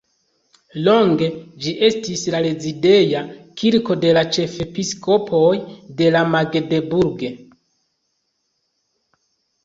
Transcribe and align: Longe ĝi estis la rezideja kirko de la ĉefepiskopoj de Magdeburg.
Longe 0.85 1.25
ĝi 1.63 1.73
estis 1.87 2.23
la 2.35 2.39
rezideja 2.45 3.19
kirko 3.61 3.97
de 4.05 4.13
la 4.17 4.23
ĉefepiskopoj 4.37 5.51
de 5.99 6.09
Magdeburg. 6.37 7.27